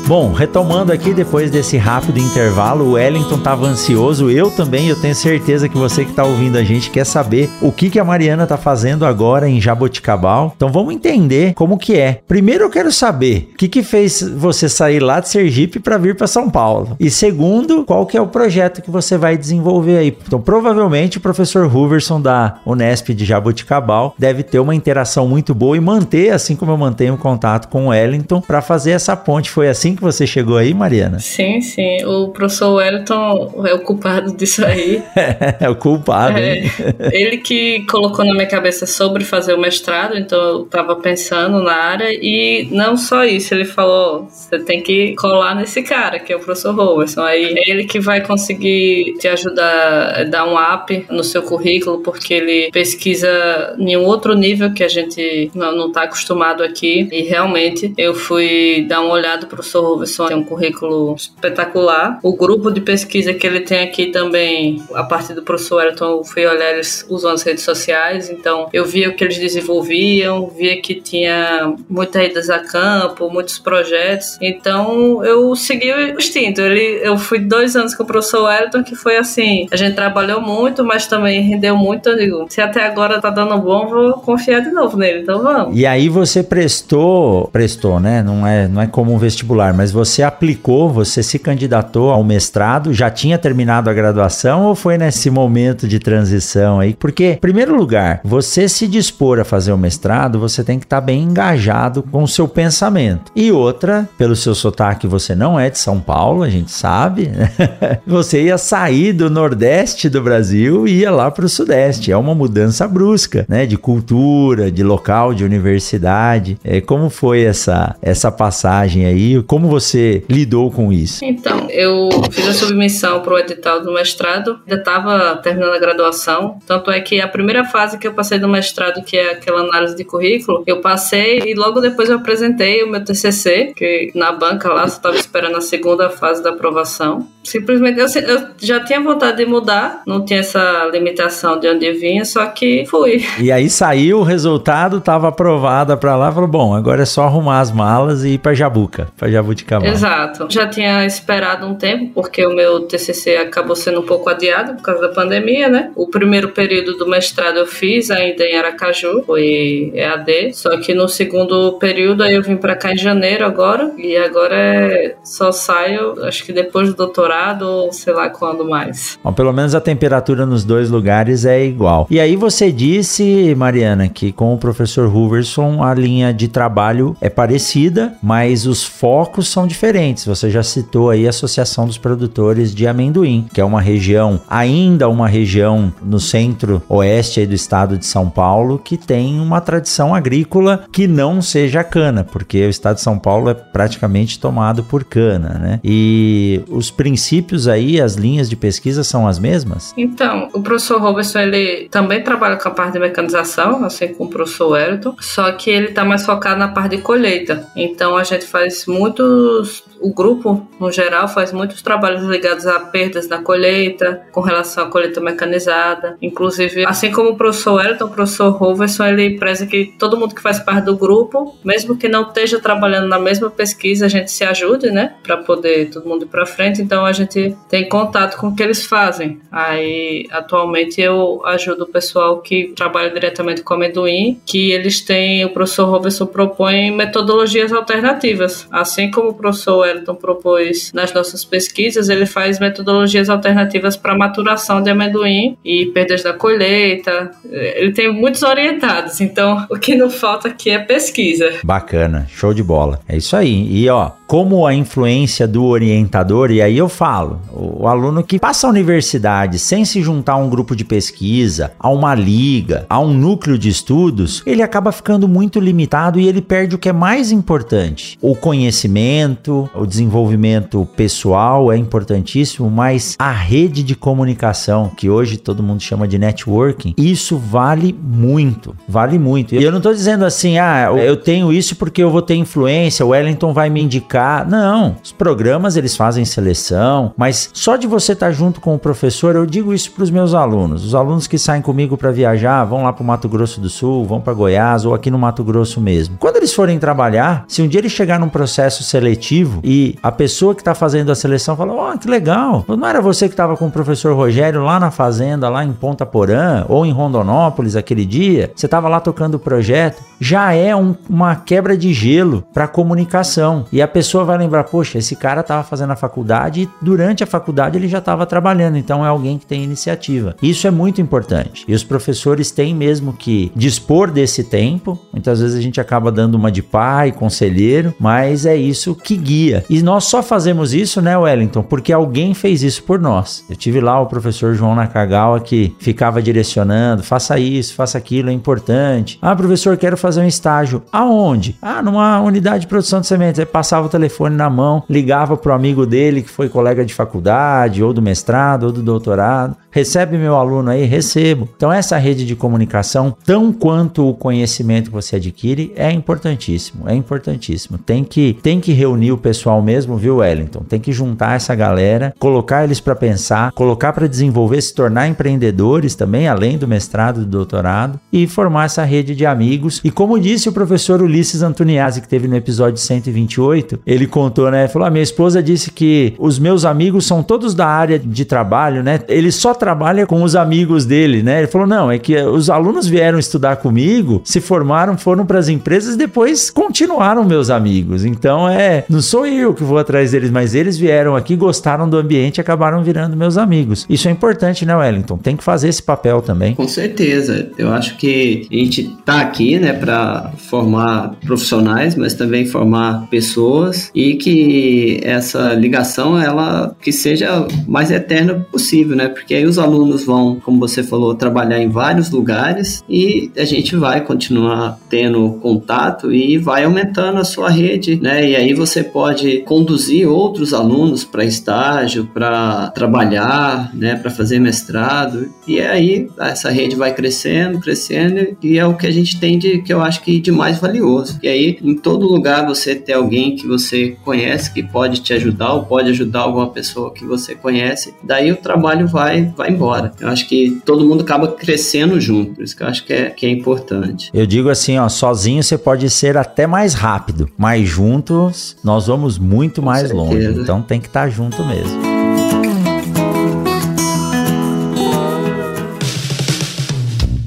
[0.08, 5.14] Bom, retomando aqui depois desse rápido intervalo, o Wellington estava ansioso, eu também, eu tenho
[5.14, 8.44] certeza que você que está ouvindo a gente quer saber o que, que a Mariana
[8.44, 10.54] está fazendo agora em Jaboticabal.
[10.56, 12.22] Então vamos entender como que é.
[12.26, 16.16] Primeiro eu quero saber o que, que fez você sair lá de Sergipe para vir
[16.16, 16.96] para São Paulo.
[16.98, 20.18] E segundo, qual que é o projeto que você vai desenvolver aí.
[20.26, 25.76] Então provavelmente o professor Huverson da Unesp de Jaboticabal deve ter uma interação muito boa
[25.76, 29.52] e manter, assim como eu mantenho contato com o Wellington, para fazer essa ponte.
[29.52, 31.20] Foi assim que você chegou aí, Mariana?
[31.20, 32.04] Sim, sim.
[32.06, 35.04] O professor Wellington é o culpado disso aí.
[35.60, 36.64] é o culpado, é,
[37.12, 41.74] Ele que colocou na minha cabeça sobre fazer o mestrado, então eu estava pensando na
[41.74, 46.36] área e não só isso, ele falou, você tem que colar nesse cara, que é
[46.36, 47.22] o professor Robertson.
[47.22, 52.34] Aí ele que vai conseguir te ajudar a dar um up no seu currículo, porque
[52.34, 57.08] ele pesquisa em um outro nível que a gente não está acostumado aqui.
[57.12, 62.20] E realmente eu fui dar uma olhada pro professor Roverson tem um currículo espetacular.
[62.24, 66.24] O grupo de pesquisa que ele tem aqui também, a partir do professor Elton, eu
[66.24, 70.82] fui olhar, eles usam as redes sociais, então eu via o que eles desenvolviam, via
[70.82, 76.62] que tinha muitas idas a campo, muitos projetos, então eu segui o instinto.
[76.62, 80.42] Ele, eu fui dois anos com o professor Wellington, que foi assim, a gente trabalhou
[80.42, 84.62] muito, mas também rendeu muito, eu digo, se até agora tá dando bom, vou confiar
[84.62, 85.78] de novo nele, então vamos.
[85.78, 88.22] E aí você prestou, prestou, né?
[88.22, 92.92] Não é, não é como um vestibular, mas você aplicou, você se candidatou ao mestrado,
[92.92, 96.96] já tinha terminado a graduação ou foi nesse momento de transição aí?
[96.96, 101.00] Porque, em primeiro lugar, você se dispor a fazer o mestrado, você tem que estar
[101.00, 103.32] tá bem engajado com o seu pensamento.
[103.36, 107.52] E outra, pelo seu sotaque, você não é de São Paulo, a gente sabe, né?
[108.08, 112.12] você ia sair do Nordeste do Brasil e ia lá para o Sudeste.
[112.12, 113.68] É uma mudança brusca, né?
[113.68, 116.58] De cultura, de local, de universidade.
[116.64, 119.40] É, como foi essa, essa passagem aí?
[119.44, 121.24] Como como você lidou com isso?
[121.26, 126.58] Então, eu fiz a submissão para o edital do mestrado, ainda estava terminando a graduação,
[126.66, 129.96] tanto é que a primeira fase que eu passei do mestrado, que é aquela análise
[129.96, 134.70] de currículo, eu passei e logo depois eu apresentei o meu TCC, que na banca
[134.70, 137.28] lá só estava esperando a segunda fase da aprovação.
[137.48, 141.98] Simplesmente eu, eu, já tinha vontade de mudar, não tinha essa limitação de onde eu
[141.98, 143.24] vinha, só que fui.
[143.40, 147.62] E aí saiu o resultado, estava aprovada para lá, falou: bom, agora é só arrumar
[147.62, 150.48] as malas e ir para Jabuca, para Jabuca Exato.
[150.50, 154.82] Já tinha esperado um tempo, porque o meu TCC acabou sendo um pouco adiado por
[154.82, 155.92] causa da pandemia, né?
[155.96, 161.08] O primeiro período do mestrado eu fiz ainda em Aracaju, foi EAD, só que no
[161.08, 166.26] segundo período aí eu vim para cá em janeiro agora, e agora é, só saio,
[166.26, 169.18] acho que depois do doutorado, ou sei lá quando mais.
[169.24, 172.08] Bom, pelo menos a temperatura nos dois lugares é igual.
[172.10, 177.30] E aí você disse, Mariana, que com o professor Huverson a linha de trabalho é
[177.30, 180.26] parecida, mas os focos são diferentes.
[180.26, 185.08] Você já citou aí a Associação dos Produtores de Amendoim, que é uma região, ainda
[185.08, 191.08] uma região no centro-oeste do estado de São Paulo, que tem uma tradição agrícola que
[191.08, 195.80] não seja cana, porque o estado de São Paulo é praticamente tomado por cana, né?
[195.84, 199.94] E os princípios princípios aí, as linhas de pesquisa são as mesmas?
[199.98, 204.32] Então, o professor Robertson, ele também trabalha com a parte de mecanização, assim como o
[204.32, 207.68] professor Wellington, só que ele está mais focado na parte de colheita.
[207.76, 213.28] Então, a gente faz muitos o grupo, no geral, faz muitos trabalhos ligados a perdas
[213.28, 216.18] na colheita, com relação à colheita mecanizada.
[216.22, 220.42] Inclusive, assim como o professor Wellington, o professor Roverson, ele preza que todo mundo que
[220.42, 224.44] faz parte do grupo, mesmo que não esteja trabalhando na mesma pesquisa, a gente se
[224.44, 225.16] ajude, né?
[225.24, 226.82] Para poder todo mundo ir para frente.
[226.82, 229.40] Então, a gente tem contato com o que eles fazem.
[229.52, 235.50] Aí, atualmente, eu ajudo o pessoal que trabalha diretamente com amendoim, que eles têm, o
[235.50, 238.68] professor Roverson propõe metodologias alternativas.
[238.72, 244.82] Assim como o professor Wellington propôs nas nossas pesquisas, ele faz metodologias alternativas para maturação
[244.82, 247.32] de amendoim e perdas da colheita.
[247.50, 251.54] Ele tem muitos orientados, então o que não falta aqui é pesquisa.
[251.64, 253.00] Bacana, show de bola.
[253.08, 253.68] É isso aí.
[253.70, 258.66] E ó, como a influência do orientador, e aí eu falo, o aluno que passa
[258.66, 263.14] a universidade sem se juntar a um grupo de pesquisa, a uma liga, a um
[263.14, 267.32] núcleo de estudos, ele acaba ficando muito limitado e ele perde o que é mais
[267.32, 275.38] importante: o conhecimento, o desenvolvimento pessoal é importantíssimo, mas a rede de comunicação, que hoje
[275.38, 279.54] todo mundo chama de networking, isso vale muito, vale muito.
[279.54, 283.06] E eu não estou dizendo assim, ah, eu tenho isso porque eu vou ter influência,
[283.06, 284.48] o Wellington vai me indicar.
[284.50, 286.87] Não, os programas eles fazem seleção,
[287.18, 290.10] mas só de você estar tá junto com o professor, eu digo isso para os
[290.10, 290.86] meus alunos.
[290.86, 294.06] Os alunos que saem comigo para viajar, vão lá para o Mato Grosso do Sul,
[294.06, 296.18] vão para Goiás ou aqui no Mato Grosso mesmo.
[296.20, 300.54] Quando eles forem trabalhar, se um dia ele chegar num processo seletivo e a pessoa
[300.54, 303.58] que está fazendo a seleção fala: Ó, oh, que legal, não era você que estava
[303.58, 308.06] com o professor Rogério lá na fazenda, lá em Ponta Porã ou em Rondonópolis aquele
[308.06, 308.52] dia?
[308.56, 310.02] Você estava lá tocando o projeto?
[310.20, 313.66] Já é um, uma quebra de gelo para comunicação.
[313.72, 317.28] E a pessoa vai lembrar: Poxa, esse cara estava fazendo a faculdade e durante a
[317.28, 320.36] faculdade ele já estava trabalhando, então é alguém que tem iniciativa.
[320.42, 321.66] Isso é muito importante.
[321.68, 325.00] E os professores têm mesmo que dispor desse tempo.
[325.12, 329.64] Muitas vezes a gente acaba dando uma de pai, conselheiro, mas é isso que guia.
[329.70, 333.44] E nós só fazemos isso, né, Wellington, porque alguém fez isso por nós.
[333.50, 338.34] Eu tive lá o professor João Nakagawa que ficava direcionando, faça isso, faça aquilo, é
[338.34, 339.18] importante.
[339.22, 340.84] Ah, professor, quero fazer um estágio.
[340.92, 341.58] Aonde?
[341.62, 343.40] Ah, numa unidade de produção de sementes.
[343.40, 347.84] Aí passava o telefone na mão, ligava pro amigo dele que foi colega de faculdade,
[347.84, 349.58] ou do mestrado, ou do doutorado.
[349.78, 350.86] Recebe meu aluno aí?
[350.86, 351.48] Recebo.
[351.56, 356.90] Então, essa rede de comunicação, tão quanto o conhecimento que você adquire, é importantíssimo.
[356.90, 357.78] É importantíssimo.
[357.78, 360.62] Tem que, tem que reunir o pessoal mesmo, viu, Wellington?
[360.68, 365.94] Tem que juntar essa galera, colocar eles para pensar, colocar para desenvolver, se tornar empreendedores
[365.94, 369.80] também, além do mestrado e do doutorado, e formar essa rede de amigos.
[369.84, 374.68] E como disse o professor Ulisses Antoniazzi, que teve no episódio 128, ele contou, né?
[374.68, 378.82] Falou: ah, minha esposa disse que os meus amigos são todos da área de trabalho,
[378.82, 379.02] né?
[379.08, 381.40] Ele só trabalha com os amigos dele, né?
[381.40, 385.50] Ele falou: não, é que os alunos vieram estudar comigo, se formaram, foram para as
[385.50, 388.06] empresas e depois continuaram meus amigos.
[388.06, 391.98] Então é, não sou eu que vou atrás deles, mas eles vieram aqui, gostaram do
[391.98, 393.86] ambiente e acabaram virando meus amigos.
[393.90, 395.18] Isso é importante, né, Wellington?
[395.18, 396.56] Tem que fazer esse papel também.
[396.56, 397.50] Com certeza.
[397.58, 403.92] Eu acho que a gente tá aqui, né, para formar profissionais, mas também formar pessoas
[403.94, 409.10] e que essa ligação ela que seja mais eterna possível, né?
[409.10, 413.44] Porque aí os os alunos vão, como você falou, trabalhar em vários lugares e a
[413.44, 418.30] gente vai continuar tendo contato e vai aumentando a sua rede, né?
[418.30, 423.96] E aí você pode conduzir outros alunos para estágio, para trabalhar, né?
[423.96, 428.92] Para fazer mestrado e aí essa rede vai crescendo, crescendo e é o que a
[428.92, 431.20] gente tem de que eu acho que de mais valioso.
[431.24, 435.54] E aí em todo lugar você ter alguém que você conhece que pode te ajudar
[435.54, 439.92] ou pode ajudar alguma pessoa que você conhece, daí o trabalho vai vai embora.
[440.00, 443.10] Eu acho que todo mundo acaba crescendo junto, por isso que eu acho que é,
[443.12, 444.10] que é importante.
[444.14, 449.18] Eu digo assim, ó, sozinho você pode ser até mais rápido, mas juntos nós vamos
[449.20, 450.02] muito Com mais certeza.
[450.02, 450.42] longe.
[450.42, 451.98] Então tem que estar tá junto mesmo.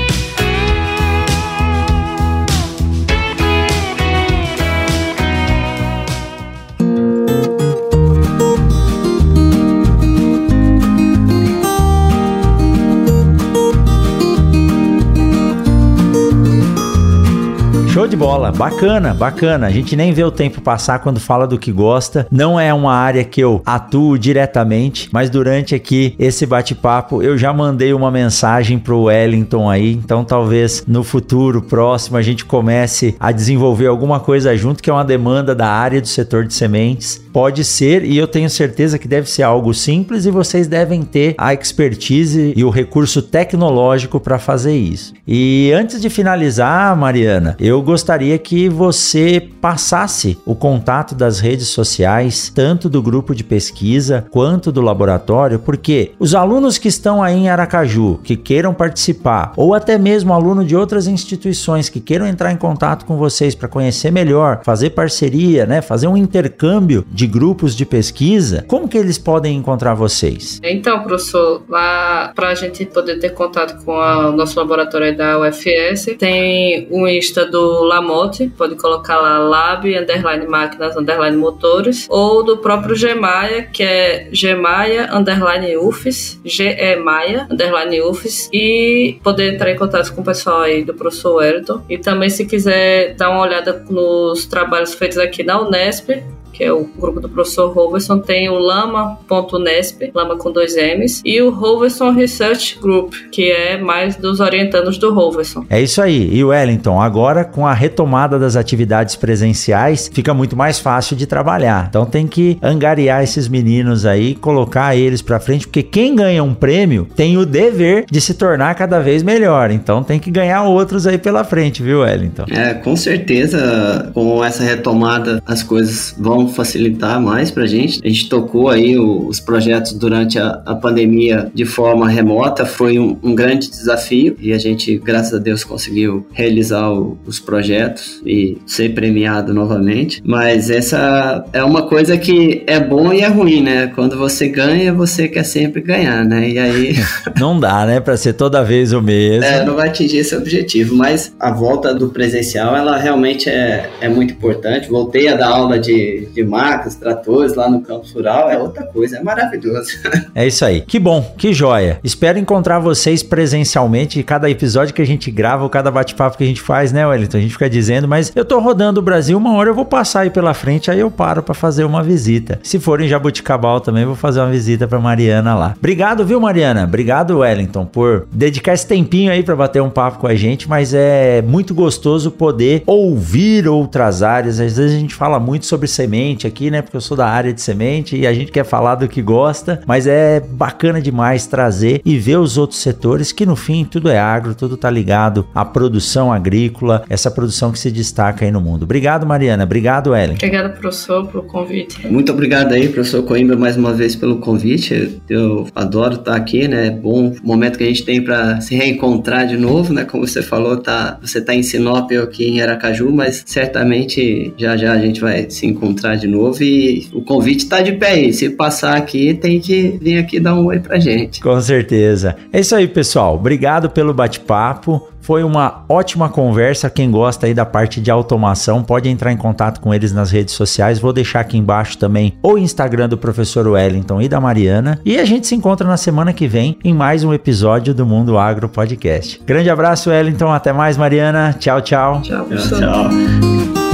[18.24, 19.66] bola, bacana, bacana.
[19.66, 22.26] A gente nem vê o tempo passar quando fala do que gosta.
[22.30, 27.52] Não é uma área que eu atuo diretamente, mas durante aqui esse bate-papo eu já
[27.52, 33.30] mandei uma mensagem pro Wellington aí, então talvez no futuro próximo a gente comece a
[33.30, 37.22] desenvolver alguma coisa junto que é uma demanda da área do setor de sementes.
[37.30, 41.34] Pode ser e eu tenho certeza que deve ser algo simples e vocês devem ter
[41.36, 45.12] a expertise e o recurso tecnológico para fazer isso.
[45.28, 52.52] E antes de finalizar, Mariana, eu gostaria que você passasse o contato das redes sociais,
[52.54, 57.48] tanto do grupo de pesquisa quanto do laboratório, porque os alunos que estão aí em
[57.48, 62.56] Aracaju, que queiram participar, ou até mesmo aluno de outras instituições que queiram entrar em
[62.56, 67.84] contato com vocês para conhecer melhor, fazer parceria, né, fazer um intercâmbio de grupos de
[67.84, 70.60] pesquisa, como que eles podem encontrar vocês?
[70.62, 76.16] Então, professor, lá para a gente poder ter contato com o nosso laboratório da UFS,
[76.18, 82.58] tem o Insta do Lamote, pode colocar lá lab, underline máquinas, underline motores, ou do
[82.58, 90.12] próprio Gemaia, que é Gemaia, underline UFES, G-E-Maia, underline UFES, e poder entrar em contato
[90.14, 91.82] com o pessoal aí do professor Wellington.
[91.88, 96.10] E também se quiser dar uma olhada nos trabalhos feitos aqui na Unesp,
[96.54, 101.42] que é o grupo do professor Roverson, tem o lama.nesp, lama com dois M's, e
[101.42, 105.66] o Roverson Research Group, que é mais dos orientandos do Roverson.
[105.68, 106.32] É isso aí.
[106.32, 111.86] E Wellington, agora com a retomada das atividades presenciais, fica muito mais fácil de trabalhar.
[111.88, 116.54] Então tem que angariar esses meninos aí, colocar eles para frente, porque quem ganha um
[116.54, 119.72] prêmio tem o dever de se tornar cada vez melhor.
[119.72, 122.44] Então tem que ganhar outros aí pela frente, viu, Wellington?
[122.48, 128.00] É, com certeza, com essa retomada, as coisas vão facilitar mais para a gente.
[128.04, 133.16] A gente tocou aí os projetos durante a, a, pandemia de forma remota, foi um,
[133.22, 138.58] um, grande desafio e a gente, graças a Deus, conseguiu realizar o, os projetos e
[138.66, 140.22] ser premiado novamente.
[140.24, 143.86] Mas essa é uma coisa que é bom e é ruim, né?
[143.94, 146.48] Quando você ganha, você quer sempre ganhar, né?
[146.48, 146.94] E aí.
[147.38, 148.00] não dá, né?
[148.00, 149.44] Para ser toda vez o mesmo.
[149.44, 154.08] É, não vai atingir esse objetivo, mas a volta do presencial, ela realmente é, é
[154.08, 154.88] muito importante.
[154.88, 159.18] Voltei a dar aula de, de máquinas, tratores lá no campo rural, é outra coisa,
[159.18, 159.90] é maravilhoso.
[160.34, 160.80] é isso aí.
[160.80, 162.00] Que bom, que joia.
[162.02, 166.60] Espero encontrar vocês presencialmente cada episódio que a gente grava, cada bate-papo que a gente
[166.60, 167.38] faz, né, Wellington?
[167.38, 170.20] A gente fica dizendo, mas eu tô rodando o Brasil, uma hora eu vou passar
[170.20, 172.58] aí pela frente, aí eu paro para fazer uma visita.
[172.62, 175.74] Se for em Jabuticabal também, vou fazer uma visita para Mariana lá.
[175.78, 176.84] Obrigado, viu, Mariana?
[176.84, 180.92] Obrigado, Wellington, por dedicar esse tempinho aí para bater um papo com a gente, mas
[180.92, 184.58] é muito gostoso poder ouvir outras áreas.
[184.58, 186.80] Às vezes a gente fala muito sobre semente semente aqui, né?
[186.80, 189.82] Porque eu sou da área de semente e a gente quer falar do que gosta,
[189.86, 194.18] mas é bacana demais trazer e ver os outros setores que no fim tudo é
[194.18, 198.84] agro, tudo tá ligado à produção agrícola, essa produção que se destaca aí no mundo.
[198.84, 199.64] Obrigado, Mariana.
[199.64, 200.36] Obrigado, Ellen.
[200.36, 202.06] Obrigada, professor, pelo convite.
[202.06, 205.20] Muito obrigado aí, professor Coimbra, mais uma vez pelo convite.
[205.28, 206.86] Eu adoro estar aqui, né?
[206.86, 210.04] É bom momento que a gente tem para se reencontrar de novo, né?
[210.04, 214.76] Como você falou, tá, você tá em Sinop, eu aqui em Aracaju, mas certamente já
[214.76, 218.32] já a gente vai se encontrar de novo e o convite está de pé aí.
[218.32, 221.40] Se passar aqui, tem que vir aqui dar um oi pra gente.
[221.40, 222.36] Com certeza.
[222.52, 223.34] É isso aí, pessoal.
[223.34, 225.08] Obrigado pelo bate-papo.
[225.24, 226.90] Foi uma ótima conversa.
[226.90, 230.52] Quem gosta aí da parte de automação pode entrar em contato com eles nas redes
[230.52, 230.98] sociais.
[230.98, 235.00] Vou deixar aqui embaixo também o Instagram do professor Wellington e da Mariana.
[235.02, 238.36] E a gente se encontra na semana que vem em mais um episódio do Mundo
[238.36, 239.40] Agro Podcast.
[239.46, 240.52] Grande abraço, Wellington.
[240.52, 241.56] Até mais, Mariana.
[241.58, 242.20] Tchau, tchau.
[242.20, 242.78] Tchau, tchau.
[242.78, 243.93] tchau.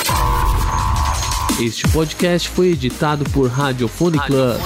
[1.61, 4.59] Este podcast foi editado por Radiofone Club.